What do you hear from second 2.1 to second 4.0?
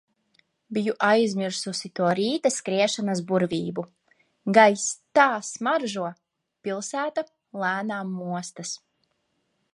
rīta skriešanas burvību.